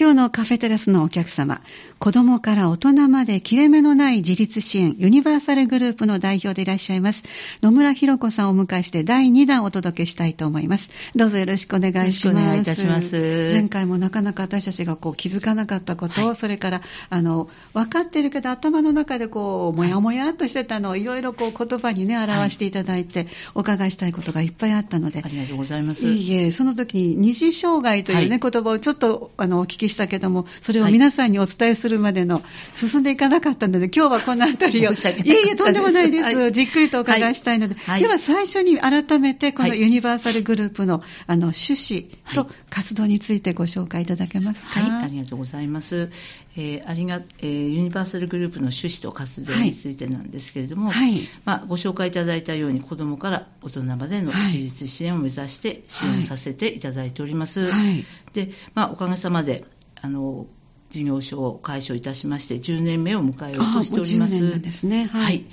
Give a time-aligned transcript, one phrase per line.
[0.00, 1.60] 今日のカフェテラスのお客様、
[1.98, 7.24] 子供から大人まで切れ目のない自立支援ユニバーサルグループの代表でいらっしゃいます、
[7.62, 10.90] 野村博子さんをお迎えして第2弾をお届けしたいと思います。
[11.16, 12.32] どうぞよろしくお願いします。
[12.32, 13.50] よろしくお願いいたします。
[13.52, 23.26] 前回もなかなか私たちがこう気づかなかったこと、はい、それから、あの、分かってるけど頭の中でこう、もやもやっとしてたのをいろいろこう言葉にね、表していただいて、
[23.56, 25.22] お伺いしたいことがいっぱいあったので。
[25.24, 26.06] ありがとうございます。
[26.06, 32.42] いいえ、その時に二次障害というね、はい、言葉をちょっとあのお聞きしたけども、それを皆さんにお伝えするまでの、
[32.72, 34.94] 進んでいかなかったので、今日はこのあたりを、い
[35.26, 44.80] えいえ、とんでもないです、はい、じっくりとお伺いしたいので、はい、では最初に改めて、このユニバーサルグループの,、あの趣旨と活動についてご紹介いただけますか？
[44.80, 46.10] はい、ありがとうございます。
[46.56, 51.20] えー、ありがえー、ユニバーサルグループの趣旨と活動についてなんですけれども、はい。
[51.44, 57.70] まあ、ご紹介いただいたように、子どもから大人までの自立支援を目指して支援させていただいております。
[57.70, 58.04] はい。
[58.32, 59.64] でまあ、おかげさまで
[60.00, 60.46] あの
[60.90, 64.36] 事業所を開所いたしまして10年目を迎えようとしております。
[64.36, 65.06] 10年ですね。
[65.06, 65.22] はい。
[65.22, 65.44] はい、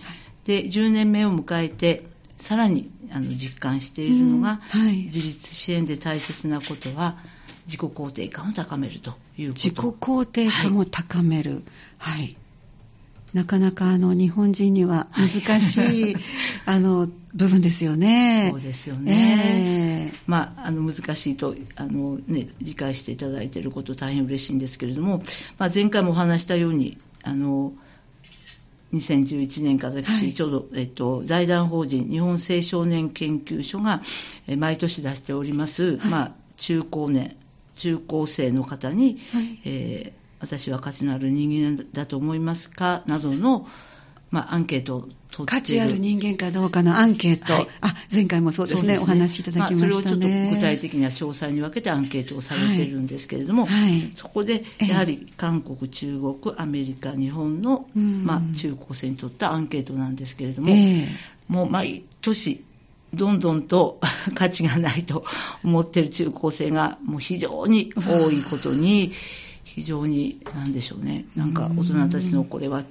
[0.46, 2.06] で10年目を迎えて
[2.38, 7.18] さらにあの実感しているのが、はい、自立支援で大切なことは
[7.66, 9.70] 自己肯定感を高めるということ。
[9.70, 11.64] 自己肯定感を高める。
[11.98, 12.38] はい、はい
[13.36, 16.24] なかなかあの日本人には難しい、はい、
[16.66, 18.48] あの部分ですよね。
[18.52, 20.12] そうですよね。
[20.14, 25.22] えー、まあ、あの難しいとあの、ね、理解していただいていること大変嬉しいんですけれども、
[25.58, 27.74] まあ、前回もお話したようにあの
[28.94, 34.02] 2011年から私、ちょうど、えっと、財団法人日本青少年研究所が、
[34.48, 37.36] え毎年出しております、はい、まあ、中高年、
[37.74, 43.04] 中高生の方に、はい、えー私は価値のある人間だと思いますか？
[43.06, 43.68] などの、
[44.32, 61.08] まあ、アンケートを取って価値ある人間かどうかのアンケート、はい、あ前回もそうですね、ね、お話しいただきましたね、まあ、それをちょっと具体的には詳細に分けてアンケートをされているんですけれども、はい、そこでやはり韓国、中国、アメリカ、日本の、まあ、中高生にとったアンケートなんですけれども、えー、
[61.48, 62.64] もう毎年
[63.14, 64.00] どんどんと
[64.36, 65.26] 価値がないと
[65.64, 69.12] 思っている中高生がもう非常に多いことに、
[69.66, 71.26] 非常に何でしょうね。
[71.36, 72.84] なんか大人たちのこれは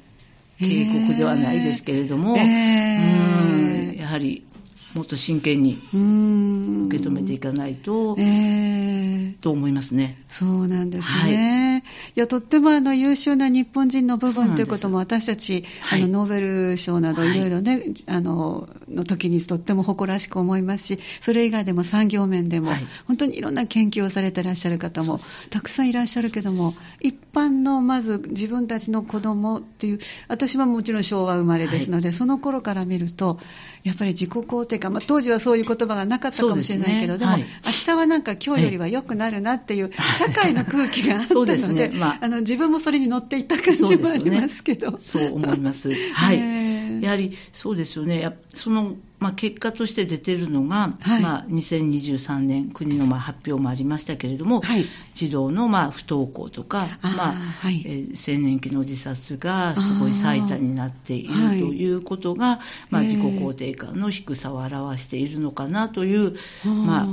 [0.59, 3.97] 警告ではないですけれども、えー、うん。
[3.97, 4.45] やはり
[4.94, 10.22] もっと真剣に受け止めていかないと、えー、と思いますね。
[10.31, 11.72] そうなんですね。
[11.72, 11.82] はい、
[12.16, 17.34] いや、とってもあの優秀な日本人の部分ということも私たち、あの、ノーベル賞などい。
[17.38, 25.19] ろいろね、はい、あの、の時にとっても誇らしく思いますし、それ以外でも産業面でも、はい、本当にいろんな研究をされてらっしゃる方も
[25.50, 33.38] たくさんいらっしゃるけども、一般のまず自分たちの子供っていう、私はもちろん昭和生まれですので、その頃から見ると、
[33.83, 41.99] やっぱり自己肯定か、まあ、当時はそういう言葉がなかったかもしれないけど、でね、でも、はい、明日はなんか今日よりは良くなるなっていう社会の空気があったので、でね。
[41.99, 44.99] まあ、あの自分もそれに乗っていった感じもありますけど。
[44.99, 45.93] そう、ね,、思います。
[46.12, 46.74] はい。
[47.04, 48.37] やはりそうですよね。
[48.53, 54.84] そのまあ、結果として出てるのが、はい、まあ、2023年国のまあ発表もありましたけれども、はい、
[55.15, 61.84] 児童のまあ不登校とかまあはい、えー、青年期の自殺がすごい最多になっているとい。
[61.92, 62.60] うことが、
[62.91, 67.06] まあ、自己肯定感の低さを表しているのかなという、まあ、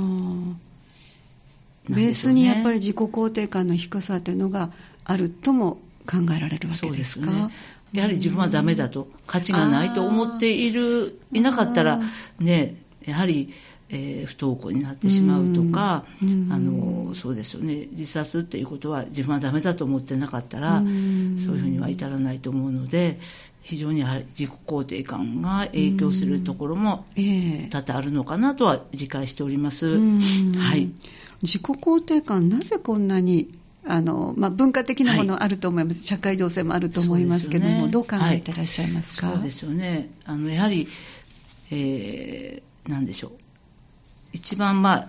[1.88, 4.70] ベースにやっぱり自己肯定感の低さというのが
[5.04, 6.80] あるとも考えられるわけですか？
[6.80, 7.50] そうですね
[7.92, 12.00] やはり自分はダメだと、価値がないと思っている、いなかったら、
[12.40, 13.52] ね、やはり、
[13.94, 16.04] えー、不登校になってしまうとか、
[16.50, 17.88] あのそうですよね。
[17.90, 23.18] 自殺っていうことは自分はダメだと思ってなかったら、そういうふうには至らないと思うので
[23.60, 27.04] 非常にやはり自己肯定感が影響するところも
[27.70, 29.98] 多々あるのかなとは理解しております。
[29.98, 30.90] はい、
[31.42, 33.50] 自己肯定感なぜこんなに
[33.84, 40.10] あのまあ、文化的なものあると思います、はい、社会情勢もあると思いますけども、ね、どう考えていらっしゃいますか、はい、そうですよね。
[40.24, 40.86] あのやはり、
[41.72, 43.32] えー、なんでしょう。
[44.32, 45.08] 一番まあ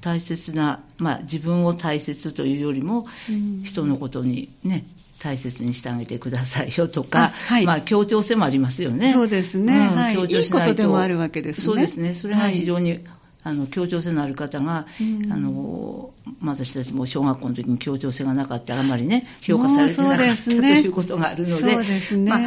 [0.00, 4.84] 大切な、まあ、自分を大切というよりも、うん、人のことにね
[5.20, 9.12] 大切にしてあげてくださいよとか、はい、まあ協調性もありますよね。
[9.12, 9.90] そうですね。
[9.94, 11.64] うん、協調しないと、いいことでもあるわけですね。
[11.64, 12.14] そうですね。
[12.14, 12.98] それが非常に
[13.44, 16.10] あの協調性のある方が、うん、あの
[16.42, 21.76] 私たちも小学校の時に協調性がなかったらあまりね評価されてなかった、ね、ということがあるので
[22.16, 22.38] ね、まあ、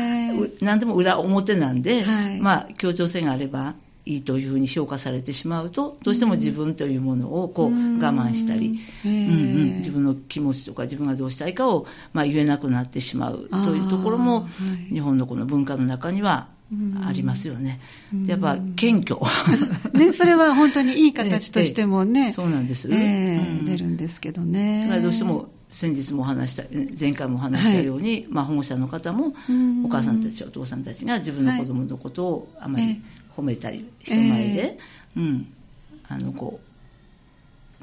[0.62, 3.75] 何でも裏表なんで、はい、まあ、協調性があれば
[4.06, 14.47] いいというふうに評価されてしまうとどうしても自分というものをこう我慢したり、うんうん、自分の気持ちとか自分がどうしたいかを、まあ、言えなくなってしまうというところも
[14.92, 16.47] 日本のこの文化の中には
[17.07, 17.79] ありますよね。
[18.25, 19.19] やっぱ謙虚。
[19.94, 24.83] ね、それは本当にいい形としてもね、そうなんです、えー、出るんですけどね。
[24.83, 26.63] だからどうしても先日も話した
[27.00, 29.33] 前回も話したように、はい、まあ、保護者の方も
[29.85, 33.01] お母さんたちお父さんたちが自分の子供のことをあまり
[33.38, 34.77] 褒めたり、人前で、
[35.15, 35.47] えー、うん。
[36.07, 36.75] あのこう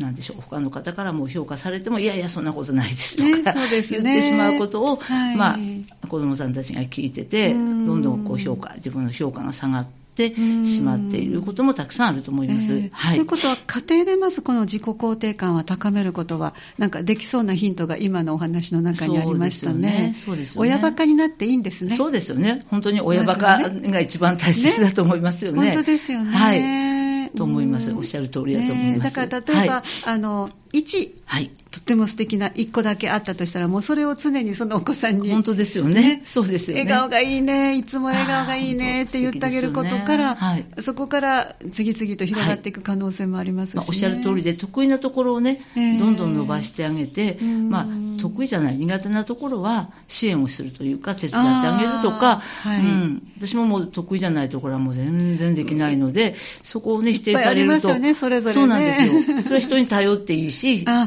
[0.02, 10.34] なんでしょう他の方からも評価されてもいやいやそんなことないですとか、ねね、言ってしまうことを、はい、まあ、子どもさんたちが聞いててどんどんこう評価自分の評価が下がって
[10.64, 12.75] しまっていることもたくさんあると思います。
[12.75, 20.12] えーはい、ということは、家庭でまずこの自己肯定感は高めることは、なんかできそうなヒントが今のお話の中にありましたね。
[20.14, 20.69] そうですよね。
[20.69, 21.96] 親バカになっていいんですね。
[21.96, 22.62] そうですよね。
[22.69, 25.62] 本当に親バカが一番大切だと思いますよね。
[25.62, 26.31] ね本当ですよね。
[26.31, 26.92] はい。
[27.37, 27.94] と思います。
[27.94, 29.19] おっしゃる通りだと思います。
[29.19, 35.31] ね、だから例えば、はい、あの1、はい、とっても素敵な1個だけあったとしたら、もうそれを常にそのお子さんに。
[35.31, 36.19] 本当ですよね。
[36.19, 36.85] ねそうですよね。
[36.85, 47.87] 笑顔がいいね、いつも笑顔がいいねって言ってあげることから、ねはい、そこから次々と広がっていく可能性もありますし、ねまあ、おっしゃる通りで、得意なところをね、どんどん伸ばしてあげて、まあ、
[48.21, 57.99] 得意じゃない、苦手なところは支援をするというか、手伝ってあげるとか、はいうん、私ももう得意じゃないところはもう全然できないので、そこをね、否定されると。
[57.99, 59.13] ね、それぞれ、ね、そうなんですよ。
[59.43, 60.62] それは人に頼っていいし、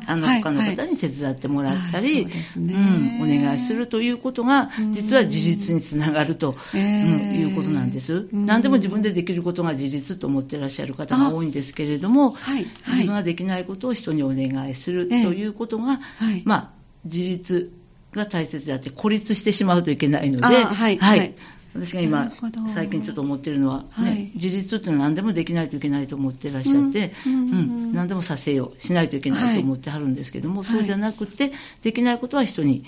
[0.07, 8.27] あの、他の方に手伝ってもらったり、はいうん、お願いするということが、実は自立につながると、うん、いうことなんです。
[8.31, 15.99] 何でも自分でできることが自立と思ってらっしゃる方が多いんですけれども、はい自分ができないことを人にお願いするということが、
[16.43, 16.69] まあ、
[17.03, 17.71] 自立
[18.13, 21.35] が大切であって、孤立してしまうといけないので、はい、はい、
[21.75, 22.31] 私が今、
[22.67, 31.51] 最近ちょっと思ってるのは、ね、はい、自立っていうのは何でもできないといけないと思ってらっしゃって、うん、うん、何でもさせよう、しないといけないと思ってはるんですけども、はい、そうじゃなくて、
[31.81, 32.85] できないことは人に、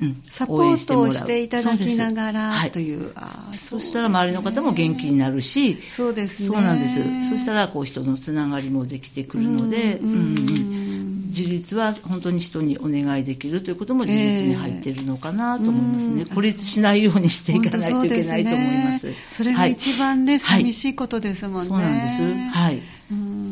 [0.00, 6.48] うん、サポートをしていただきながらという、はい、そしたら周りの方も元気になるし、そうですね。
[6.48, 7.28] そうなんです。
[7.28, 10.89] そしたら、こう、人のつながりもできてくるので、うん、うん
[11.30, 19.00] 自立は本当に人にお願いできるということも自立に入っているのかなと思いますね、えー、孤立しないようにしていかないといけないと思います。
[19.00, 21.68] そね、それが一番ね、はい、寂しいことですもんね。
[21.68, 22.22] そうなんです。
[22.22, 22.82] はい。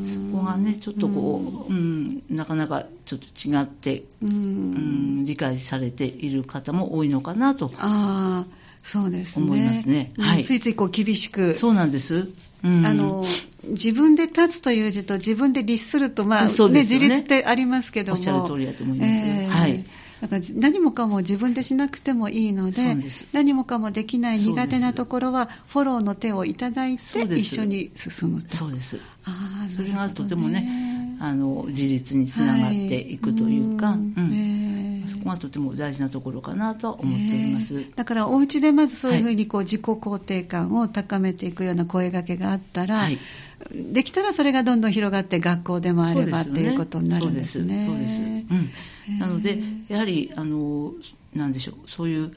[0.07, 7.73] そこがね、ちょっとこう、うん、なかなかちょっと違って、うん、理解されている方も多いのかなと。
[7.79, 8.59] ああ。
[8.83, 9.45] そうですね。
[9.45, 10.13] 思いますね。
[10.19, 10.45] はい。
[10.45, 11.55] ついついこう厳しく。
[11.55, 12.29] そうなんです。
[12.65, 13.25] うん、あの、
[13.65, 18.19] 自分で立つという字と自分で律すると、まあ、そうですね、自立ってありますけども。
[18.19, 19.25] おっしゃる通りだと思います。
[19.25, 19.85] えー、はい。
[20.21, 22.97] だから何もかも自分でしなくてもいいので
[23.33, 28.49] 何もかもできない苦手なところはフォローの手をいただいて一緒に進むと。
[28.49, 28.99] そうです。
[29.25, 33.97] あそれがとてもねあの自立につながっていくというか、はい。
[33.97, 34.69] うん。
[35.07, 43.19] そこがとても大事なところかなと思っております、だからお家でまずそういうふうにこう自己肯定感を高めていくような声がけがあったら、はい
[43.73, 47.85] できたらそれがどんどん広がって学校でもあればっていうことになるんですね。
[47.85, 48.17] そうです。
[48.17, 49.59] そうん、なので、
[49.89, 50.93] やはり、あの、
[51.35, 52.33] なんでしょう、そういう、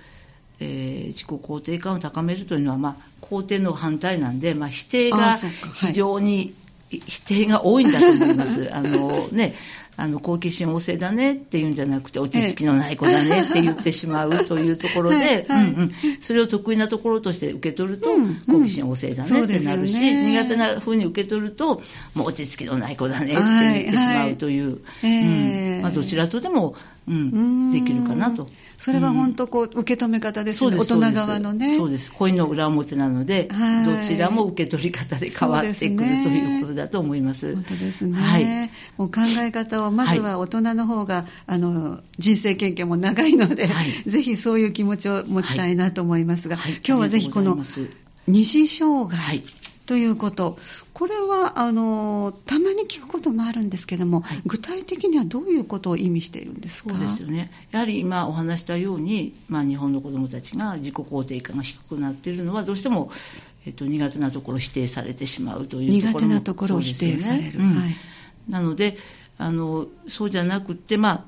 [0.60, 5.38] えー、自己肯定感を高めるというのは、まあ、肯定の反対なんで、まあ、否定が
[5.74, 6.54] 非常に、
[6.90, 8.70] 否定が多いんだと思います。
[8.76, 9.54] あのね、
[9.98, 18.10] あの好奇心旺盛だねっていうんじゃなくて落ち着きのない子だねって言ってしまうというところで、うんうん、それを得意なところとして受け取ると、
[18.50, 21.82] 好奇心旺盛だねってなるし、ね、苦手な風に受け取ると
[22.16, 25.82] もう落ち着きのない子だねって言ってしまうという、うん。
[25.82, 26.76] まあ、どちらとでも、
[27.08, 28.48] うん、できるかなと。
[28.82, 31.76] それは本当こう、受け止め方ですね、大人側のね。
[31.76, 32.12] そうです。
[32.12, 33.48] 恋の裏表なので、
[33.86, 37.54] どちらも受け取り方で変わってくる、ということだと思います。
[37.54, 38.20] 本当ですね。
[38.20, 38.72] はい。
[38.98, 47.58] もう考え方を、まずは大人の方が、はい、あの、人生経験も長いので、はい、ぜひそういう気持ちを持ちたいなと思いますが、はい、今日はぜひこの、
[48.28, 49.44] 二次障害
[49.88, 50.58] ということ、
[50.94, 56.92] これはあのたまに聞くこともあるんですけども、はい、具体的にはどういうことを意味しているんですか？
[56.92, 63.12] そうですよね、やはり今お話したように、まあ、日本の子どもたちが自己肯定感が低くなっているのは、どうしても、
[63.66, 67.60] えっと、苦手なところを否定されてしまうというところも苦手なところを否定される。
[67.60, 67.76] うん。
[67.76, 67.96] はい、
[68.48, 68.98] なので
[69.42, 71.26] あの、そうじゃなくて、まあ、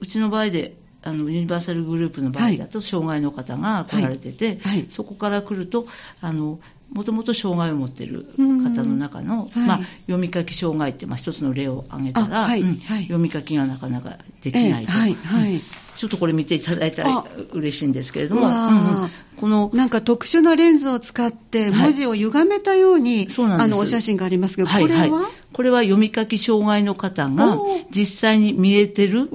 [0.00, 4.56] うちの場合であのユニバーサルグループの場合だと障害の方が来られてて、はい。
[4.56, 5.86] はい、そこから来ると
[6.20, 6.58] あの
[6.92, 12.62] もともと障害を持っている方の中の、はい、まあ、読み書き障害って、まあ、一つの例を挙げたら、はい。
[12.62, 15.14] うん、読み書きがなかなかできないと、えーはい。
[15.14, 25.80] はい、ちょっとこれ見ていただいたら嬉しいんですけれども、うんうん、このなんか特殊なレンズを使って文字を歪めたように、はい、あのお写真がありますけど、これは、はいはい、これは？
[25.80, 27.56] 読み書き障害の方が
[27.90, 29.30] 実際に見えてる？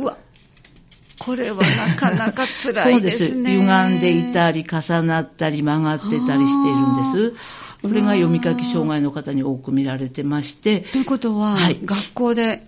[1.17, 3.31] これはなかなか辛いですね。
[3.31, 3.61] そうです。
[3.61, 7.41] 歪んでいたり、重なったり、曲がってたりしているんです。
[7.81, 10.81] これが読み書き障害の方に多く見られてまして。
[10.81, 12.61] ということは、はい、学校で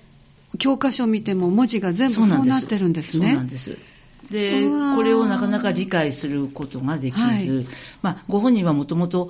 [0.57, 3.27] 教科書を見ても文字が全部そうなってるんですね。
[3.27, 3.77] そうなんです。
[4.31, 4.63] で
[4.95, 7.65] これをなかなか理解することができず、はい、
[8.01, 9.29] まあ、ご本人はもともと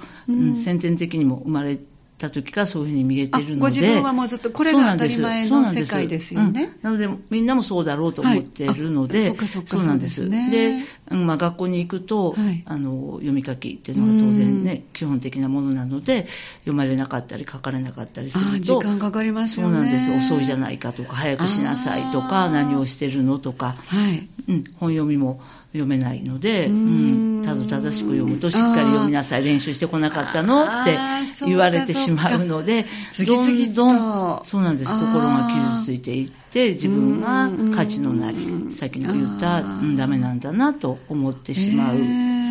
[0.55, 1.79] 先天的にも生まれ
[2.17, 3.59] た時からそういうふうに見えてるので。
[3.59, 6.75] ご自分はもうずっとこれが当たり前の世界ですよね。
[6.81, 10.29] なのでみんなもそうだろうと思っているので、はい、そうなんです。
[10.29, 16.27] で、まあ、学校に行くと、はい、あの読み書きっていうのが当然ね基本的なものなので
[16.61, 19.75] 読まれなかったり書かれなかったりすると時間かかりますよね。
[19.75, 20.11] そうなんです。
[20.11, 24.27] 遅いじゃないかとか早くしなさいとか何をしてるのとか、はい。
[24.49, 25.41] うん、本読みも
[25.77, 30.97] 読めないので、うん、ただ正しく読むとしっかり読みなさい練習してこなかったのって
[31.45, 32.85] 言われてしまうので
[33.25, 34.93] どんどんそうなんです。
[34.93, 38.35] 心が傷ついていって自分が価値のない
[38.73, 39.61] さっきの言った
[39.95, 41.95] ダメなんだなと思ってしまう。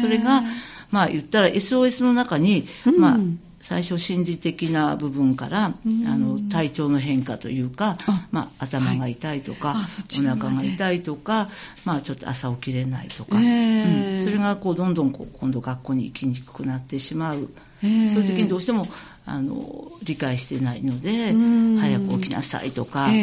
[0.00, 0.42] それが
[0.90, 2.66] まあ言ったら SOS の中に、
[2.99, 3.18] まあ
[3.66, 7.99] 最初心理的な部分から、あの体調の変化というか、
[8.30, 11.49] まあ、頭が痛いとか、はい、お腹が痛いとか、
[11.85, 18.87] まあ、ちょっと朝起きれないとか、うん、それがこうどんどんこう今度学校に行きにくくなってしまう、そういう時にどうしても
[19.25, 21.32] あの理解してないので、
[21.80, 23.16] 早く起きなさいとか、うんう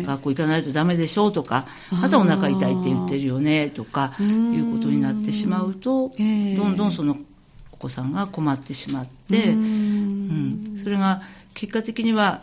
[0.00, 7.16] ん、学校行かないとダメでしょうとか、またお腹痛いって言ってるよねとかいうことになってしまうと、どんどんその
[7.80, 11.22] 子さんが困ってしまって、うん、それが
[11.54, 12.42] 結果的には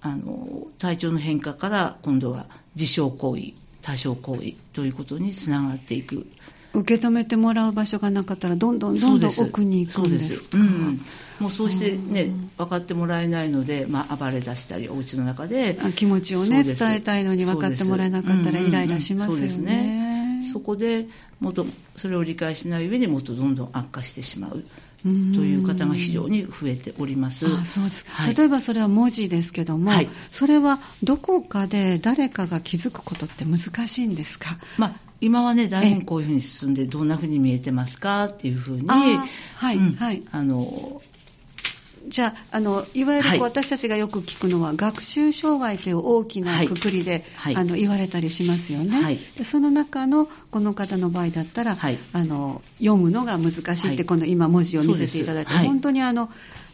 [0.00, 6.26] あの体調の変化から今度は自傷行為多少行為ということにつながっていく。
[6.74, 10.50] 受け止めてもらう場所がなかったらどんどんどんどん奥に行くんですか？
[10.50, 11.00] そうです、うん、
[11.40, 15.78] もうそうしてね分かってもらえないので、まあ、暴れ出したりお家の中で。
[15.96, 20.07] 気持ちをね伝えたいのに分かってもらえなかったらイライラしますよね、うんうん、そうですね
[20.42, 21.06] そこで
[21.40, 21.66] もっと
[21.96, 24.64] それを理解しない上にもっとどんどん悪化してしまう
[25.04, 27.46] という方が非常に増えております。
[27.46, 41.02] あそうですはい、例えばそれは文字ですけども、はい、それはどこかで誰かが気づくことって難しいんですか、まあ、今はね、大変こういうふうに進んで、どんなふうに見えてますかっていうふうに、はい、うん、はい、あの
[42.08, 51.76] じゃああのいわゆる私たちがよく聞くのは、はい、学習障害という大きなくくりで、はい、あの言われたりしますよね、はい、その中のこの方の場合だったら、
[52.12, 56.30] あの読むのが難しいって、この今文字を見せていただいて、本当にあの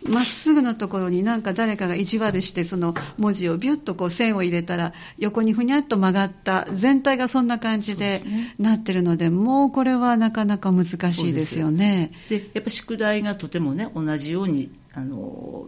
[0.09, 8.21] まっすぐのところになんか誰かが意地悪してその文字をビュッとこう線を入れたら横にふにゃっと曲がった全体がそんな感じで
[8.59, 12.13] なってるのでもうこれはなかなか難しいですよね。
[12.29, 15.67] でやっぱ宿題がとてもね同じようにあの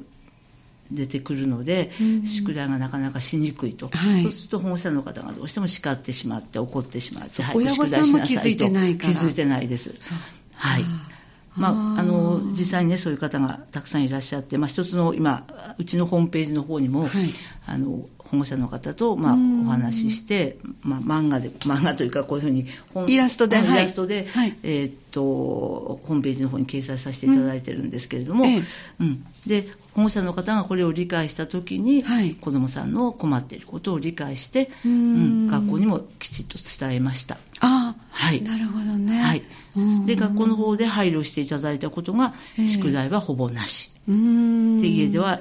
[0.90, 9.95] 出てくるので、うん、宿題がなかなかしにくいと、はい、そうすると保護者の方がどうしても叱ってしまって怒ってしまって早く宿題しなさいと気づいてない気づいてないです。
[10.55, 10.85] はい
[11.57, 15.47] まあ、あの実際にねそういう方がたくさんいらっしゃって、まあ、一つの今
[15.79, 17.11] うちのホームページの方にも、はい、
[17.67, 22.66] あの保護者の方と、まあ、お話しして、まあ、漫画で漫画というかこういうふうに
[23.06, 28.62] イラストで、イラストで、はい、えー、っとホームページの方に掲載させていただいてるんですけれども、うん、
[29.00, 37.38] うん、で保護者の方がこれを理解した時に、はい、子どもさんの困っていることを理解して、うん、学校にもきちっと伝えました。
[37.61, 39.21] あはい、なるほどね。
[39.21, 39.42] はい。
[40.06, 42.35] で、学校の方で配慮していただいたことが、
[42.66, 43.90] 宿題はほぼなし。
[44.06, 44.12] で、
[44.88, 45.40] 家では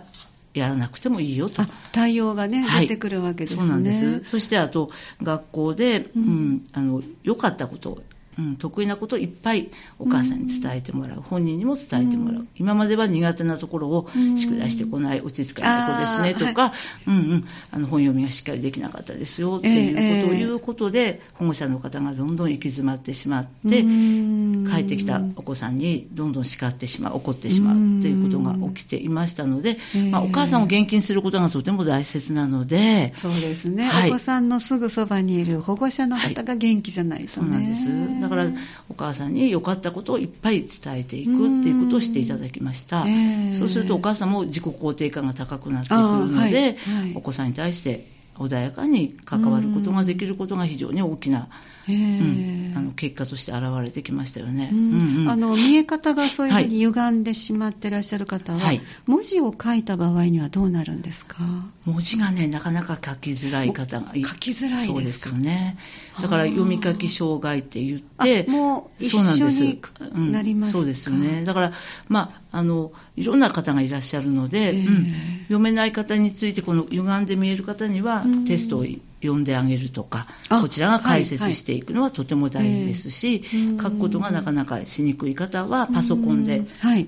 [0.56, 1.64] やらなくてもいいよと。
[1.92, 3.60] 対応がね、はい、出てくるわけですね。
[3.60, 4.24] そうなんです。
[4.24, 4.90] そしてあと、
[5.22, 8.02] 学校で、うん、あの、良かったこと
[8.38, 16.74] うん、得意なことをいっぱいお母さんに伝えてもらう、本人にも伝えてもらう、今までは苦手なところを宿題してこない、落ち着かない子ですねとか、は
[17.08, 29.78] い、うんうん、あの本読みがしっかりできなかったですよっていうことを言うことで、保護者の方がどんどん行き詰まってしまって、帰ってきたお子さんにどんどん叱ってしまう、怒ってしまうということが起きていましたので、
[30.12, 38.25] まあ、お母さんを元気にすることがとても大切なので、そうですね、はい、お子さんのすぐそばにいる保護者の方が元気じゃないとね、はい、そうなんです。
[38.26, 38.48] だから
[38.90, 46.52] お母さんに良かったことをいっぱい伝えていくっていうことをしていただきました、えー、そうするとお母さんも自己肯定感が高くなってくるので、はい。
[46.52, 46.76] はい、
[47.16, 48.06] お子さんに対して
[48.36, 51.48] 穏やかに関わることができることが非常に大きな、
[51.88, 55.22] うん、あの結果として現れてきましたよね、うん。
[55.22, 61.38] うん、あの見え方がそういうふうに歪んでしまってらっしゃる方は、はい、文字を書いた場合にはどうなるんですか？
[61.86, 65.78] 文字がねなかなか書きづらい方が書きづらいそうですよね。
[66.22, 71.44] だから読み書き障害って言ってもう一緒になりますか、うん、そうですよね。
[71.44, 71.72] だから
[72.08, 75.14] まああのいろんな方がいらっしゃるので、えー、うん、
[75.44, 78.86] 読めない方についてこの歪んで見える方にはテストを
[79.22, 86.64] 読んであげるとか、こちらが解説していくのはとても大事ですし、はいはい、書くことがなかなかしにくい方はパソコンで、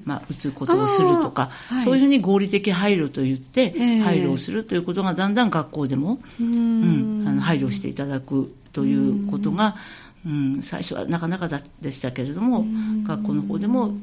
[0.05, 1.49] まあ、打つことをするとか、
[1.83, 3.71] そういうふうに合理的配慮といって、
[4.01, 9.75] 配慮をするということがだんだん学校でも、うん、あの配慮していただくということが、
[10.25, 11.49] うん、最初はなかなか
[11.81, 12.65] でしたけれども、
[13.03, 13.93] 学校の方でも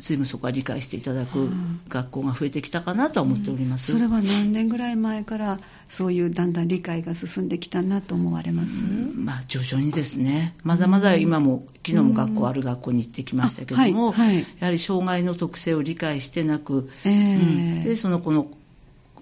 [0.00, 1.48] 随分そこは理解していただく
[1.88, 8.82] 学校が増えてきたかなとは思っております、それは何年ぐらい前からそういうだんだん理解が進んできたなと思われます、
[9.14, 10.54] まあ、徐々にですね。
[10.62, 14.28] まだまだ今も昨日も学校ある学校に行ってきましたけども、はい。
[14.28, 18.50] はい、やはり障害の特性を理解してなく、えー、うん、でその子の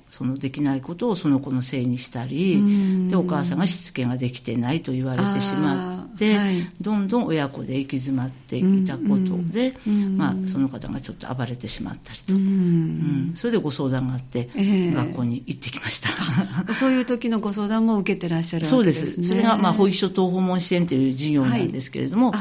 [0.08, 9.74] そのできないことをその子のせいにしたり、でお母さんがしつけができてないと言われてしまって、はい、どんどん親子で行き詰まっていたことで、
[10.16, 16.08] まあ、その方がちょっと暴れてしまったりと、うん、それでご相談があって、えー、学校に行ってきました。
[16.74, 19.06] そういう時のご相談も受けてらっしゃるわけですね。
[19.06, 19.28] そうです。
[19.28, 22.32] それが、まあ、保育所等訪問支援という事業なんですけれども、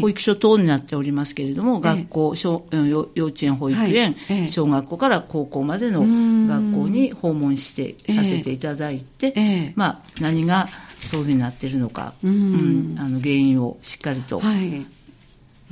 [0.00, 4.16] 保育所等になっておりますけれども学校、小幼稚園保育園、
[4.48, 10.68] 小学校から高校までの学校に訪問してさせていただいて、えー、まあ、何が
[11.02, 14.86] そういうふうになっているのか、うん、あの原因をしっかりと、はい。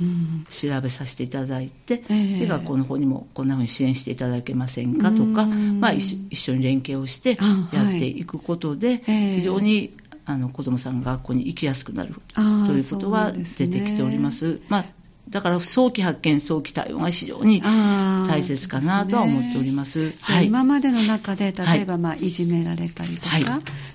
[0.01, 7.37] うん、調べさせていただいて、えー、で学校の方にもこんなふうに支援していただけませんかとか、まあ、一緒に連携をして
[7.73, 8.99] やっていくことで、はい、
[9.35, 9.93] 非常に
[10.25, 12.13] あの子どもさんが学校に行きやすくなる
[12.65, 14.37] ということは出てきております。
[14.37, 14.85] すね、まあ
[15.29, 20.11] だから早期発見、早期対応が非常に大切かなとは思っております。
[20.11, 20.37] すね。
[20.37, 23.43] はい、今までの中で、例えば、まあ、いじめられたりとか、はい、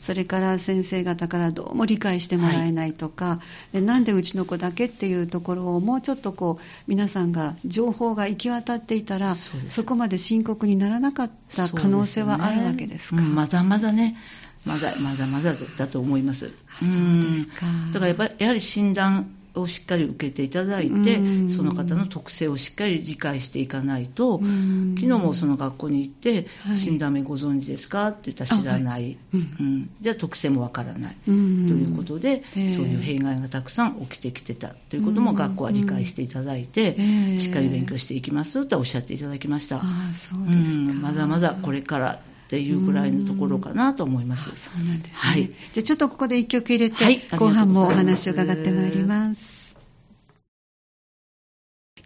[0.01, 3.41] それから先生方からどうも理解してもらえないとか、は
[3.73, 13.17] い、でなんでうちの子だけっていうところをもうちょっとこう皆さんが情報が行き渡っていたら、そこまで深刻にならなかった可能性はあるわけですか？
[13.17, 13.29] すね。
[13.29, 14.17] うん、まだまだね
[14.65, 16.53] まだまだまだだと思います。
[16.81, 17.67] そうですか。
[17.93, 26.47] だからやっぱりやはり診断をしっかり受けていただいて、その方の特性をしっかり理解していかないと、昨日もその学校に行って、
[26.77, 28.09] 診断名ご存知ですか？
[28.09, 36.97] って言ったら知らない、うん、じゃあ特性もわからない、ということで、そういう弊害がたくさん起きてきてたということも学校は理解していただいて、
[37.39, 39.81] しっかり勉強していきますとおっしゃっていただきました。
[39.83, 42.21] あそうですか、まだまだこれから
[42.55, 44.55] っていうぐらいのところかなと思います。
[44.55, 45.33] そうなんですね。
[45.33, 45.51] はい。
[45.73, 49.64] じゃあちょっとここで一曲入れて、はい、後半もお話を伺ってまいります。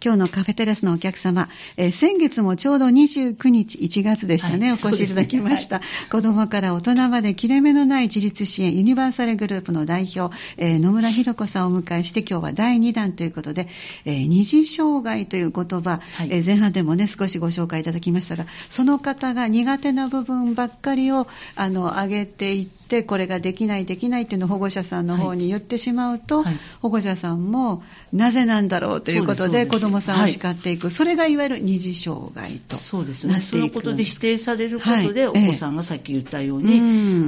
[0.03, 5.85] 今日のカフェテラスのお客様、えー、先月もちょうど29日1月でしたね、はい、お越しいただきました、ね。
[5.85, 13.67] はい、子供から大人まで切れ目のない自立支援ユニバーサルグループの代表、えー、野村弘子さんをお迎えして今日は第2弾ということで、
[14.05, 33.39] えー、二次障害という言葉、はい、えー、前半でもね少しご紹介いただきましたがその方が苦手な部分ばっかりをあの上げていってってこれができないできないっていうのを保護者さんの方に言ってしまうと、はい、保護者さんもなぜなんだろうということで子どもさんを叱っていく、はい、それがいわゆる二次障害とそうですね。
[33.41, 36.81] そのことで否定されることで、はい、お子さんがさっき言ったように、え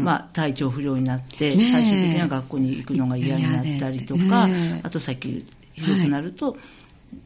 [0.04, 6.58] まあ、体調不良になって、ね、最終的には学校に行くのが嫌になったりとか、ね、あとさっきひどくなると、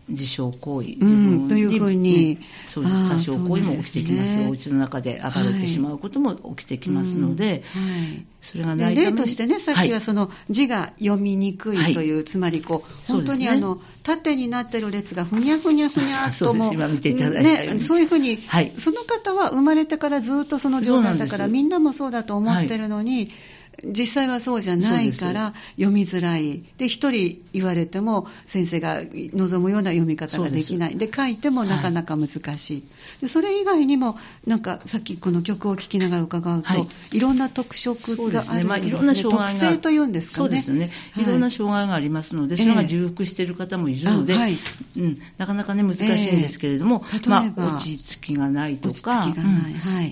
[0.08, 8.26] 自傷行為、自分に、というふうに、そうです、多少行為も起きてきます、ね、お家の中で暴れてしまうことも起きてきますので、はい。
[8.42, 23.32] それがない例としてね、さっきはその字が読みにくいという、はい、つまりこう、本当にあの、縦になってる列がふにゃふにゃふにゃとも、ね、そういうふうに、はい、その方は生まれてからずっとその状態だから、みんなもそうだと思ってるのに、
[23.84, 26.64] 実際はそうじゃないから読みづらい。
[26.78, 29.02] で一人言われても先生が
[29.34, 30.98] 望むような読み方ができない。
[30.98, 32.84] で書いてもなかなか難しい、はい、
[33.22, 38.64] でそれ以外にもなんかさっきこの曲を聴きながら伺うと、はい、いろんな特色があるんですね、ね。
[38.64, 40.38] まあ、いろんな障害が特性というんですかね。
[40.38, 49.28] そうですね、はい、いろんな障害がありますのでそれが重複している方もいるので、えー、うん、なかなかね難しいんですけれども、えー、まあ、落ち着きがないとか、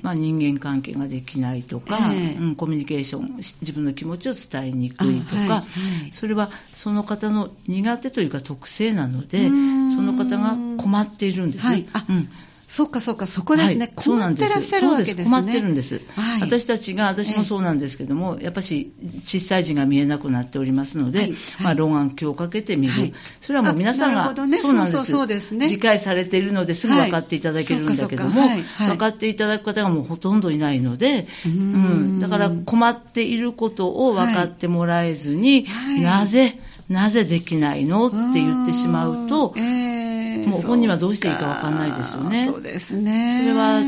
[0.02, 5.58] まあ、人間関係ができないとか、えー、うん、コミュニケーション自分の気持ちを伝えにくいとか、はいは
[6.10, 11.86] い、それはその方の苦手というか特性なのでその方が困っているんですね。
[12.67, 13.86] そっかそっか、そこですね。
[13.86, 15.23] はい、困ってらっしゃるわけですね。
[15.26, 16.02] 困ってるんです。
[16.15, 23.13] はい、私たちが、私もそうなんですけども、えー、やっぱし小さい字が見えなくなっておりますので、はい、まあ、老眼鏡をかけてみる。
[23.41, 25.12] それはもう皆さんが、ね、そうなんです。
[25.12, 25.67] そうですね。
[25.67, 28.41] 理解されているのですぐ分かっていただけるんだけども、
[28.80, 35.67] 分かっていただく方がもうほとんどいないので、うん、だから困っていることを分かってもらえずに、
[36.02, 36.58] なぜ、
[36.89, 39.92] なぜできないのって言ってしまうと、えー
[40.54, 42.46] もう本人はどうしていいか分かんないですよね。
[42.46, 43.38] そうですね。
[43.39, 43.80] それは、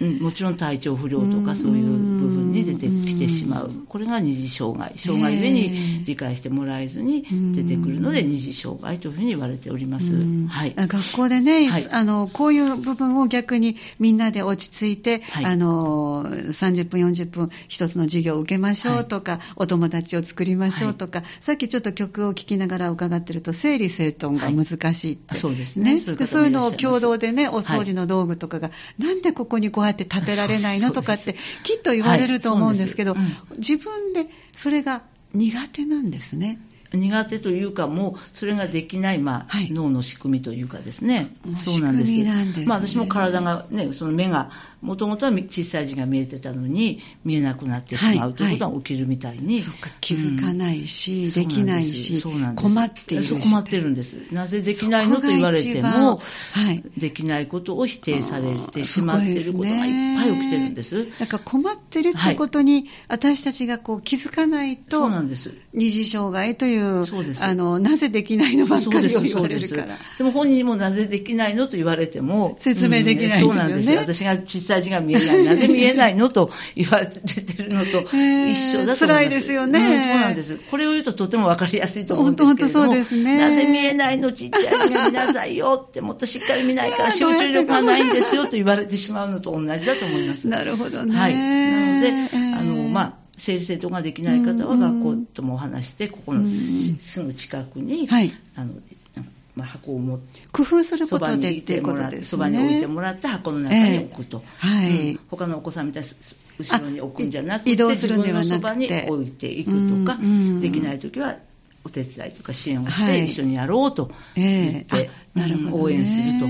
[0.00, 4.92] うん、もちろん体調不良とかそういう部分に出てきててしまう、うん、これが二次障害。
[4.96, 10.14] 障害ゆえに理解してもらえずに出てくるので、二次障害というふうに言われております、
[10.48, 25.98] はい、学校でね、はい、あのこういう部分を逆にみんなで落ち着いて、はい、あの30分40分一つの授業を受けましょうとか、お友達を作りましょうとか、さっきちょっと曲を聴きながら伺ってると整理整頓が難しいって、そうですね。
[25.98, 33.16] そういうのを共同でねお掃除の道具とかが、なんでここにこうやって立てられないのとかってきっと言われると思うんですけど、
[33.56, 35.02] 自分でそれが
[35.34, 36.60] 苦手なんですね。
[36.92, 42.12] 苦手というか、もうそれができない、まあ、はい、脳の仕組みというかですね、そうなんです。
[42.16, 44.50] ですね、まあ、私も体がね、その目が、
[44.80, 49.54] もともとは小さい字が見えてたのに、見えなくなってしまうということは起きるみたいに。
[49.54, 54.16] はい、そっか、気づかないし、うん、できないし、困っている困ってるんです。
[54.32, 56.20] なぜできないのと言われても、
[56.52, 61.06] はい、できないことを否定されてしまっていることがいっぱい起きてるんです。
[61.18, 65.54] だから困ってるってことに、私たちがこう気づかないと、そうなんです。
[65.72, 69.98] 二次障害という、そうですあのなぜできないのばっかりを言われるから。
[70.18, 73.98] でも本人にもなぜできないのと言われても、説明できない、ねうん、そうなんですよ。
[74.00, 77.20] 私が小さい字が見えない、なぜ見えないのと言われて
[77.62, 79.06] るのと一緒だと思います。
[79.06, 80.58] 辛いですよね、うん、そうなんです。
[80.70, 83.38] これを言うととてもわかりやすいと思うんですけれども、ね。
[83.38, 90.48] なぜ見えないのちっちゃい字が見なさいよって、もっとしっかり見ないから集中力がないんですよと言われてしまうのと同じだと思います。
[90.48, 91.16] なるほどね。
[91.16, 91.34] はい。
[91.34, 92.08] なので、
[92.56, 92.81] あの、
[93.32, 98.74] まあ、整理整頓ができない方は学校ともお話して、ここのすぐ近くに、はい、あの
[99.54, 102.22] まあ、箱を持って工夫することでっていうことですね。
[102.24, 104.42] そばに置いてもらって箱の中に置くと。
[104.42, 106.08] えー、はい、うん、他のお子さんみたいに
[106.58, 108.54] 後ろに置くんじゃなくて、移動するんではなくて。
[108.54, 110.18] 自分のそばに置いていくとか、
[110.60, 111.36] できないときは
[111.84, 116.46] お手伝いとか支援をして一緒にやろうと言って、はいえー、応援すると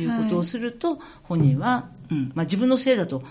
[0.00, 3.22] いうことをすると、本人は、うんまあ、自分のせいだと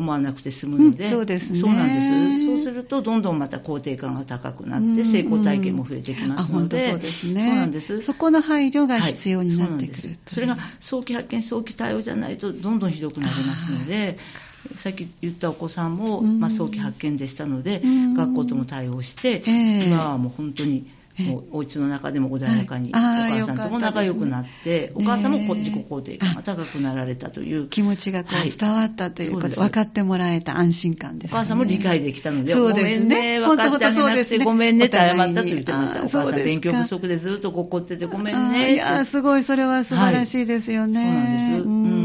[0.00, 1.58] 思わなくて済むので、うん、そうですね。
[1.58, 2.44] そうなんです。
[2.44, 7.42] そうすると、どんどんまた肯定感が高くなって、成功体験も増えてきますので、そうですね。
[7.42, 8.00] そうなんです。
[8.00, 14.18] そこの配慮が必要になってくる、はい、そそれが早期発見、早期対応じゃないと、どんどんひどくなりますので、
[14.76, 17.82] さっき言ったお子さんも、まあ、早期発見でしたので、
[18.16, 19.42] 学校とも対応して、
[19.86, 20.86] 今はもう本当に、
[21.52, 27.68] お家の中でも穏やかに、お母さんとも仲良くなって、お母さんも自己肯定感が高くなられたという。
[27.68, 36.04] 気持ちがこう伝わったということで、分かってもらえた安心感です、お母さんも理解できたので、ごめんね、分かってあげなくてごめんねって謝ったと言ってました。
[36.04, 38.74] お母さん勉強不足でずっと怒っててごめんね。
[38.74, 40.98] いや、すごい、それは素晴らしいですよね。
[40.98, 41.64] そうなんです。
[41.64, 41.99] うん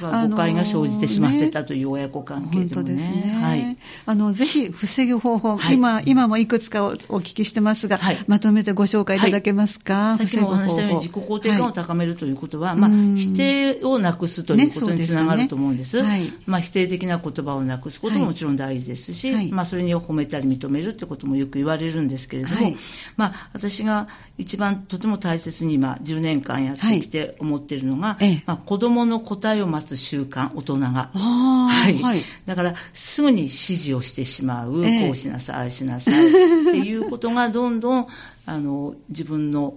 [0.00, 3.38] 誤解が生じてしまってたという親子関係でもね。
[3.42, 3.76] はい。
[4.06, 16.02] あの、ぜひ防ぐ方法、はい、今、今もいくつかお聞きしてますが、はい、まとめてご紹介いただけますか、さっきもお話したように自己肯定感を高めるということは、まあ、否定をなくすということにつながると思うんです。
[16.02, 16.32] ね、はい。
[16.46, 22.76] まあ、否定的な言葉をなくすことももちろん大事ですし、はい、まあ、それに褒めたり認めるってこともよく言われるんですけれども、はい、
[23.16, 31.10] まあ、私が一番とても大切に今、10年間やってきて思っているのが、まあ、子供の答えを待つ習慣、大人が。
[31.14, 32.22] はい、はい。
[32.44, 36.26] だから、すぐに指示をしてしまう、えー、こうしなさい、ああしなさい
[36.68, 38.06] っていうことがどんどん、
[38.46, 39.74] あの、自分の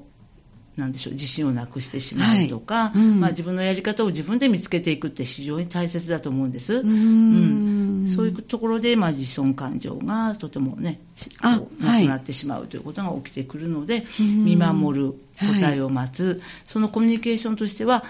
[0.80, 3.00] なんでしょう自信をなくしてしまうとか、はい。
[3.00, 6.76] うん、まあ、自分のやり方を自分で見つけていくって非常に大切だと思うんです。
[6.76, 11.00] うん、そういうところで、まあ、自尊感情がとてもね
[11.42, 18.04] なくなってしまうということが起きてくるので、見守る答えを待つ、はい、そのコミュニケーションとしては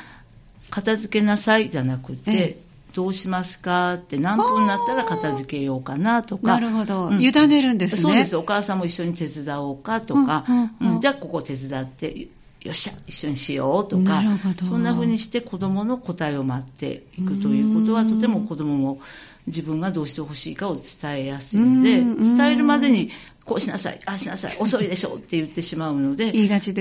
[0.69, 2.69] 片付けなさいじゃなくて、ええ。
[2.91, 3.93] どうしますか？
[3.93, 6.47] って何分になったら片付けようかなとか。
[6.47, 7.09] なるほど。
[7.09, 8.01] うん、委ねるんですね。
[8.01, 8.35] そうです。
[8.35, 12.27] お母さんも一緒に手伝おうかとか、うんうんうん、じゃあここ手伝って、
[12.61, 14.23] よっしゃ、一緒にしようとか、
[14.63, 18.99] そんな風にして子供の答えを待っていくということは、とても子供も
[19.45, 23.11] 自分がどうしてほしいかを伝えやすいので、伝えるまでに、
[23.45, 26.31] こうしなさい、ああしなさい、遅いでしょって言ってしまうので、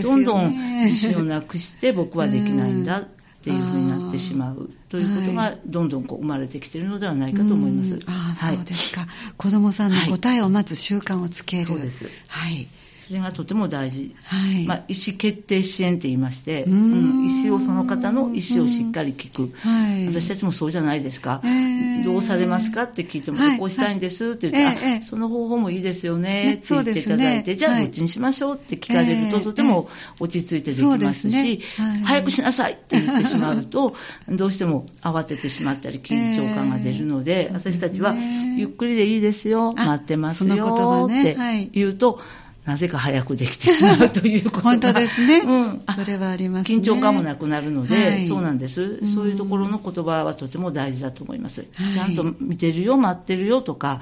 [0.00, 3.06] どんどん自信をなくして僕はできないんだ
[3.40, 8.00] っていうふうになってしまうということがどんどんこう生まれてきているのではないかと思います。
[8.06, 9.06] ああ、そうですか。
[9.36, 11.64] 子供さんの答えを待つ習慣をつける。
[11.64, 12.04] そうです。
[12.26, 12.68] はい。
[13.08, 14.66] それがとても大事、はい。
[14.66, 29.88] まあ、意思決定支援って言いまして、うん、意思をその方の意思をしっかり聞く、はい、私たちもそうじゃないですか、えー、どうされますかって聞いても、はい、こうしたいんですって言って、はい、あその方法もいいですよねって言っていただいて、ね、じゃあどっちにしましょうって聞かれると、とても
[30.20, 33.96] 落ち着いてできますし、すね、早くしなさいって言ってしまうと、
[34.28, 38.14] どうしても慌ててしまったり緊張感が出るので、私たちは
[38.58, 42.20] ゆっくりでいいですよ、待ってますよって言うと、
[42.68, 44.62] なぜか早くできてしまうということが。
[44.72, 46.76] 本当ですね、うん、それはありますね。
[46.76, 54.00] 緊張感もなくなるので、はい、そうなんです、そういうところの言葉はとても大事だと思います、はい、ちゃんと見てるよ待ってるよとか、は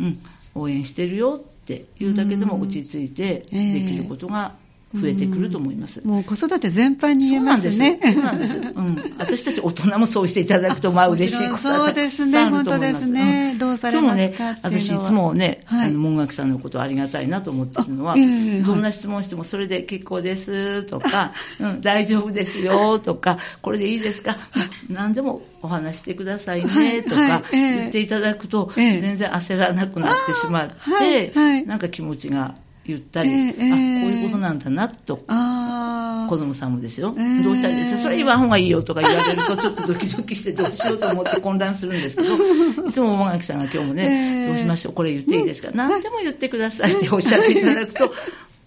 [0.00, 0.18] い、うん、
[0.54, 4.54] 応援してるよっていうだけでも落ち着いてできることが
[5.00, 6.06] 増えてくると思います。
[6.06, 8.00] もう子育て全般に言えますね。
[8.02, 8.54] そうなんです。
[8.54, 9.08] そうなんです。
[9.08, 9.14] うん。
[9.18, 13.06] 私たち大人もそうしていただくと、まあ嬉しいことはたくさんあると思います。
[13.06, 13.24] そうですね。
[13.24, 13.56] 本当ですね。
[13.58, 24.36] どうされますかね、私いつもね、はい、あの、門垣さんのことありがたいなと思ってるのは、どんな質問してもそれで結構ですとか、うん、大丈夫ですよとか、これでいいですか、
[24.88, 31.32] 何でもお話してくださいねとか言っていただくと、全然焦らなくなってしまって、
[31.66, 32.54] なんか気持ちが
[32.88, 37.92] 言ったり、えー、あこういうことなんだなと、子供さんもですよ、えー、どうしたらいいです？
[37.96, 42.34] か、それ言わん方がいいよとか言われると、ちょっとドキドキしてどうしようと思って混乱するんですけど、
[42.88, 48.14] いつも桃垣さんが今日もね、えー、どうしましょう、これ言っていいですか、何でも言ってくださいっておっしゃっていただくと、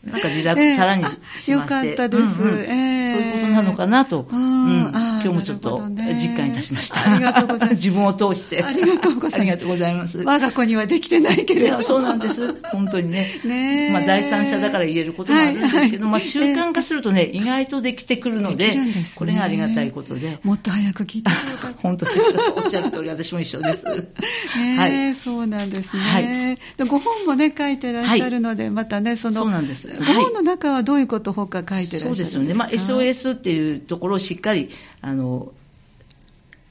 [0.05, 2.59] なんかリラックスさらにしまして、よかったです、うんうん。
[2.61, 7.11] えー、そういうことなのかなと、うん、今日もちょっと実感いたしました。
[7.11, 7.87] ありがとうございます。
[7.87, 8.63] 自分を通して。
[8.63, 9.39] ありがとうございます。
[9.39, 10.17] ありがとうございます。
[10.19, 11.83] 我が子にはできてないけれど。
[11.83, 12.53] そうなんです。
[12.63, 13.27] 本当にね。
[13.43, 20.39] ねまあ第三者だから言えることもあるんですけど、はいはい、まあ習慣化するとね、意外とできてくるので、でね、これがありがたいことで。
[20.43, 21.31] もっと早く聞いて
[21.81, 22.17] 本当です。
[22.55, 23.85] おっしゃる通り、私も一緒です。
[23.85, 25.15] はい。
[25.15, 26.57] そうなんですね。
[26.77, 29.87] はい、ご本もね、書いてらっしゃるので、はい、またね、その、そうなんです。
[29.87, 32.13] ご本の中はどういうことほか書いてらっしゃるんですか？
[32.13, 32.53] そうですよね。
[32.53, 34.69] まあ SOS っていうところをしっかり、
[35.01, 35.51] あの、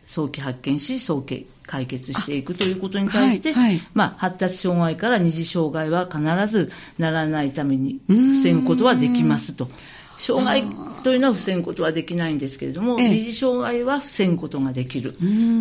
[0.06, 9.68] 早期発見し、早期解決していくということに対して、はいはい、まあ、発達障害から二次障害は必ずならないために防ぐことはできますと。
[10.16, 10.64] 障害
[11.04, 15.14] というのは防ぐことはできないんですけれども、二次障害は防ぐことができる。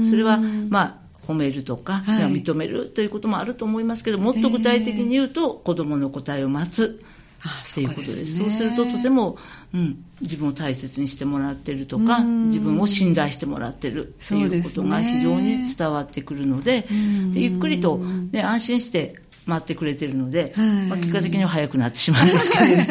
[0.09, 7.01] それは、まあ、褒めるとか、はい、認めるということもあると思いますけど、もっと具体的に言うと、子供の答えを待つ。
[7.39, 8.37] っていうことです。
[8.37, 9.37] そうするととても、
[9.73, 16.85] うん、自分を大切にしてもらってるとか、自分を信頼してもらってるっていうことが非常に伝わってくるので、
[17.31, 22.87] でゆっくりと、ね、安心して待ってくれてるので、まあ、結果的には早くなってしまうんですけどね。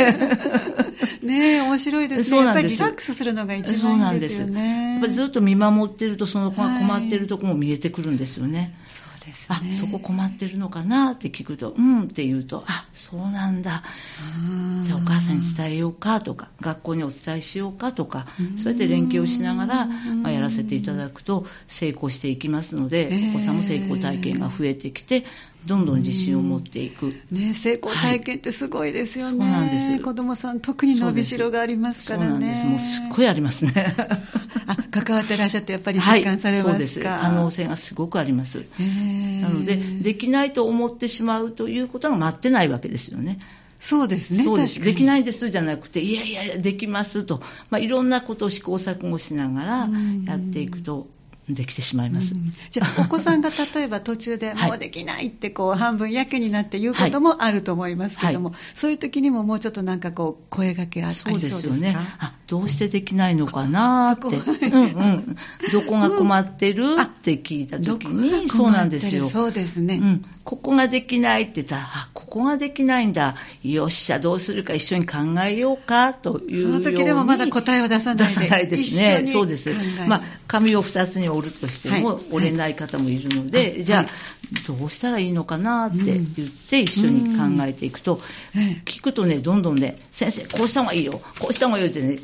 [1.22, 2.24] ね面白いですね。
[2.24, 2.80] そうなんです。
[2.80, 4.92] やっぱりリラックスするのが一番いいですよね。
[4.92, 8.58] やっぱりずっと見守ってると、その子が困ってるところも見えてくるんですよね。
[8.58, 8.70] はい
[9.26, 13.82] ですね、あそこ困ってるのかなって聞くと、うんって言うと、あそうなんだ、
[14.82, 25.24] じゃあお母さんに伝えようかとか、学校にお伝えしようかとか、そうやって連携をしながら、まあ、やらせていただくと成功していきますので、お子さんも成功体験が増えてきて、
[25.66, 27.14] どんどん自信を持っていく。
[27.30, 29.44] ね、成功体験ってすごいですよね。
[29.44, 29.98] はい、そうなんです。
[30.00, 32.28] 子供さん、特に伸びしろがありますからね。
[32.28, 32.64] そうなんです。
[32.66, 33.72] もうすっごいありますね。
[34.66, 37.00] あ、関わってらっしゃってやっぱり実感されますか、はい、そうです。
[37.00, 38.64] 可能性がすごくあります。
[39.42, 43.38] なので、できないと思ってしまうということが待ってないわけですよね。
[43.78, 44.42] そうですね。
[44.42, 44.80] そうです。
[44.80, 49.88] できないですじゃなくて、いやいや、できますと、まあ、いろんなことを試行錯誤しながら
[50.26, 51.08] やっていくと、
[51.48, 52.34] できてしまいます。
[52.34, 61.96] うん、じゃあ、お子さんが例えば途中でもうできないってこう、半分やけになって言うこともあると思いますけども、はい、そういう時にももうちょっとなんかこう、声がけあったりそうですよね。
[62.18, 64.26] あ、どうしてできないのかなって。
[64.66, 65.36] うんうん。
[65.72, 69.28] どこが困ってる、って聞いた時に、そうなんですよ。
[69.28, 69.96] そうですね。
[69.96, 70.24] うん。
[70.44, 73.34] ここができないって言ったら、あ、ここができないんだ。
[73.64, 78.24] よっしゃ、どうするか一緒に考えようか、というその時でもまだ答えを出さないで。
[78.24, 79.24] 出さないですね。
[79.26, 79.74] そうです。
[80.06, 84.06] まあ、紙を2つに折るとしても、はい、折れない方もいるので、はい、じゃあ、
[84.66, 86.24] どうしたらいいのかなって言っ
[86.68, 88.20] て一緒に考えていくと、
[88.54, 92.18] うん、聞くとね、どんどんね、先生、こうした方がいいよ、こうした方がいいよってね、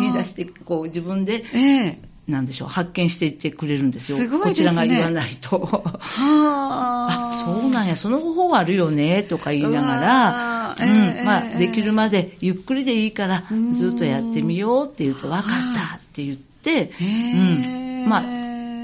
[0.00, 4.18] 言い出して、こう自分で、えーなんでしょう、発見していってくれるんですよ。
[4.18, 5.58] すね、こちらが言わないと。
[5.58, 5.98] は
[7.30, 18.39] あ、そうなんや、その方法あるよね、とか言いながら、うん、まあ、できるまでゆっくりでいいから、ずっとやってみようって言うと、分かったって言って、うん、まあ、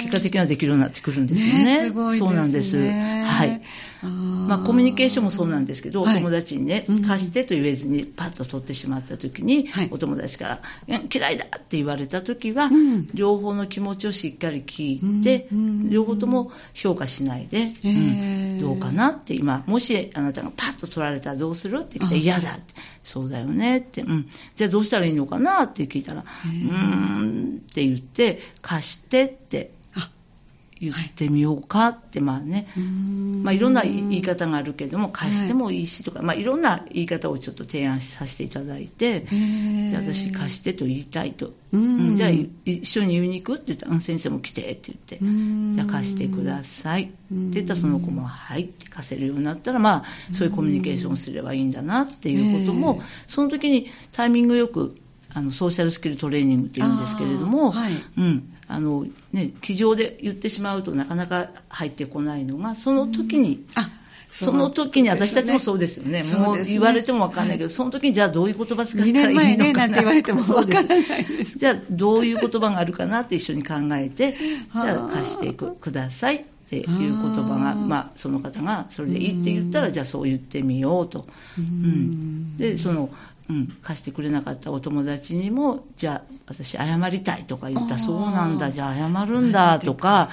[0.07, 1.83] 結果的にはできるようになってくるんですよね。
[1.83, 2.19] ねすね。
[2.19, 2.79] そうなんです。
[2.79, 3.62] はい。
[4.03, 29.73] まあ、コミュニケーションもそうなんですけど、はい、お友達にね、貸してと言えずにパッと取ってしまった時に、はい、お友達から、嫌いだって言われた時は、うん、両方の気持ちをしっかり聞いて、うん、両方とも評価しないで、うん、どうかなって今、もしあなたがパッと取られたらどうするって言って嫌だって、そうだよねって、うん、じゃあどうしたらいいのかなって聞いたら、うーんって言って、貸してって
[30.79, 32.67] 言ってみようかって、まあね、
[33.43, 45.19] まあ、いろんな言い方があるけども、貸してもいいしとか、はい、まあ、いろんな言い方をちょっと提案させていただいて、じゃあ私貸してと言いたいと、うん、じゃあ一緒に言いに行くって言ったら、先生も来てって言って、
[45.75, 54.95] じゃあ貸してくださいって言ったら、その子もはいって貸せるようになったら、まあ、そういうコミュニケーションをすればいいんだなっていうことも、その時にタイミングよく
[55.35, 58.53] あのソーシャルスキルトレーニングっていうんですけれども、はい、うん。
[58.69, 63.91] あのね、机上で言ってしまうとなかなか入ってこないのがその時に、あ
[64.31, 66.23] その時に私たちもそうですよね。
[66.23, 66.33] ね。
[66.35, 69.23] もう言われてもわかんないけど、はい、その時にじゃあどういう言葉使ったらいいのか。
[69.23, 69.53] な。
[69.53, 71.57] 2年前ね、なんて言われてもわからないです。
[71.59, 76.37] じゃあどういう言葉があるかなって一緒に考えて、じゃあ貸してくください
[76.67, 81.27] っていう言葉が、まあ、その方がそれでいいって言ったら、じゃあそう言ってみようと。
[81.57, 83.09] うん、で、その、
[83.49, 87.99] うん、貸してくれなかったお友達にも、じゃあ私謝りたいとか言った。
[87.99, 89.79] そうなんだ、じゃあ謝るんだ。
[89.79, 90.31] とか、は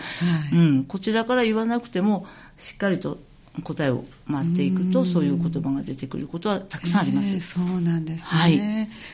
[0.51, 2.25] い、うん、こちらから言わなくても、
[2.57, 3.19] しっかりと
[3.63, 7.35] 答えを待っていくと、そういう言葉が出てくることはたくさんあります。
[7.35, 8.27] えー、そうなんですね。
[8.27, 8.57] はい、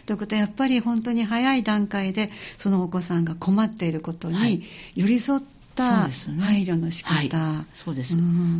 [0.06, 4.64] ということは、やっぱり本当に早い段階で、そのお子さんが困っていることに
[4.96, 6.10] 寄り添って、った
[6.44, 8.18] 配慮の仕方、ねはい、そうです、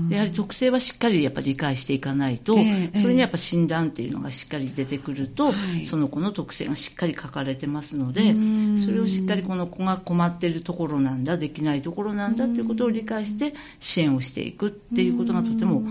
[0.10, 5.54] やはり特性はしっかりやっぱり理解していかないと、えー、それにやっぱ診断っていうのがしっかり出てくると、
[5.84, 8.34] その子の特性がしっかり書かれてますので、
[8.78, 15.84] それをしっかりこの子が困っているところなんだできないところなんだということを理解して支援をしていくっていうことがとても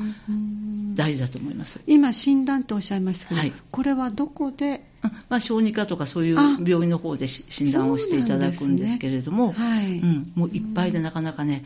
[0.95, 1.81] 大事だと思います。
[1.87, 4.88] 今診断とおっしゃいましたけど、はい、これはどこで
[5.29, 9.53] まあ、小児科とかそういう病院の方で診断をしていただくんですけれども、ね。
[9.53, 9.99] はい。
[9.99, 11.65] うん、もういっぱいでなかなかね、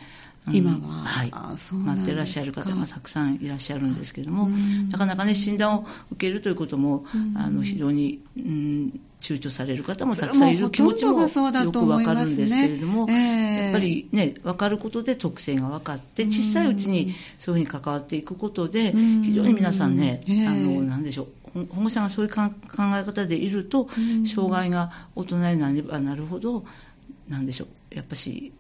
[0.49, 4.51] うん、今は、はい、待ってらっしゃる方がたくさんいらっしゃるんですけれども、
[4.91, 7.05] なかなかね、診断を受けるということも、
[7.37, 22.43] あの非常に、うん、躊躇される方もたくさんいる気持ちもよくわかるんですけれども、ねえー、やっぱりね、分かることで特性が分かって、小さいうちにそういうふうに関わっていくことで、非常に皆さんね、えー、あの、なんでしょう、保護者がそういう考
[22.95, 23.89] え方でいると、
[24.27, 26.65] 障害が大人になればなるほど、
[27.29, 28.53] なんでしょう、やっぱし、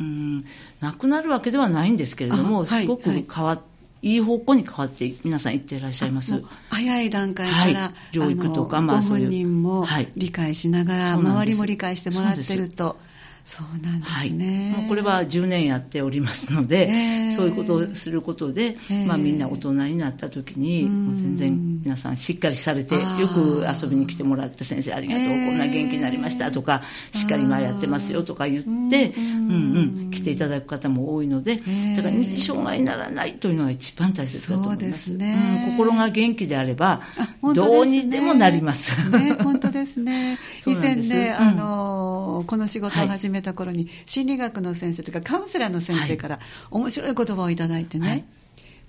[0.00, 0.44] うん、
[0.80, 6.42] なくなるわけではないんですけれども、はい、すごく変わって、いい方向に変わって皆さん行ってらっしゃいます。
[6.70, 9.26] 早い段階から、はい、療育とか、まあそういう。
[9.26, 12.98] ご本人も理解しながら、はい、周りも理解してもらってると。
[13.44, 29.52] そうなんですね、はい、これは10年やっておりますので、えー、そういうことをすることで、えー、まあ、みんな大人になった時に、もう全然皆さんしっかりされて、よく遊びに来てもらって先生ありがとう、えー、こんな元気になりましたとか、しっかり今やってますよとか言って、うん。
[29.72, 31.62] うん、来ていただく方も多いので、だ
[32.02, 35.10] から二次障害にならないというのが一番大切だと思います。
[35.10, 37.00] すね、うん、心が元気であれば、
[37.42, 39.10] ね、どうにでもなります。
[39.10, 40.38] ね、本当ですね。
[40.66, 46.38] 以前ね、あの、この仕事を始めめた頃に心理学の先生とかカウンセラーの先生から
[46.70, 48.24] 面白い言葉をいただいてね、はい、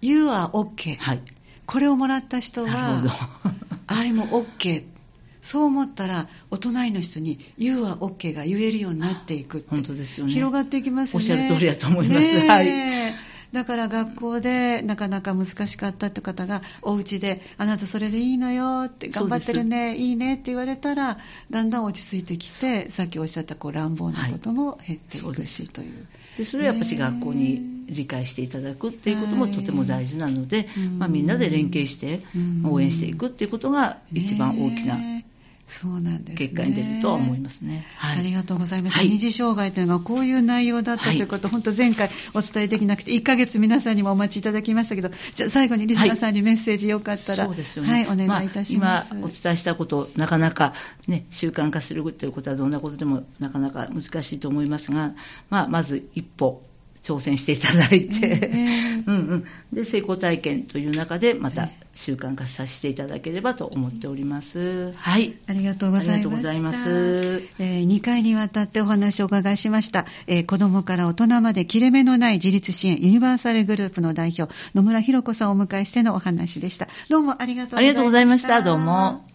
[0.02, 1.22] You are OK、はい、
[1.66, 3.02] これをもらった人は
[3.88, 4.94] I'm OK
[5.44, 10.32] そう思ったら、お隣の人に、You are OK が言えるようになっていく本当ですよね。
[10.32, 11.18] 広がっていきますね。
[11.18, 12.40] おっしゃる通りだと思います。
[12.48, 13.14] はい。
[13.52, 21.20] だから学校でなかなか難しかったって方がお家であなたそれでいいのよって頑張ってるねいいねって言われたら
[21.52, 26.08] だんだん落ち着いてきてさっきおっしゃったこう乱暴なことも減っていくし、はい、という。
[26.36, 30.68] でそれはやっぱり学校に理解していただくっていうこともとても大事なので、
[30.98, 32.20] まあ、みんなで連携して
[32.66, 34.98] 応援していくっていうことが一番大きな
[35.74, 50.74] そうなんです、ね、結果に出るとは思いますね、はい、ありがとうございます、はい、二次障害というのはこういう内容だったということ、はい、本当前回お伝えできなくて1ヶ月皆さんにもお待ちいただきましたけどじゃあ最後にリスナーさんにメッセージよかったら、そうですよね、はい、お願いいたします、まあ、今お伝えしたことなかなか
[51.08, 55.14] ね習慣化するということはどんなことでもなかなか難しいと思いますが、
[55.50, 56.62] まあ、まず一歩
[57.04, 58.50] 挑戦していただいて、
[59.06, 64.94] うんうん、 で成功体験という中でまた習慣化させていただければと思っております。
[64.94, 65.36] はい。
[65.48, 66.14] ありがとうございます。
[66.14, 67.44] ありがとうございます。
[67.60, 76.88] えー、2回にわたってお話をお伺いしました、えー、子供から大人まで切れ目のない自立支援ユニバーサルグループの代表野村博子さんをお迎えしてのお話でした。
[77.10, 77.88] どうもありがとうございました。
[77.90, 78.62] ありがとうございました。
[78.62, 79.33] どうも。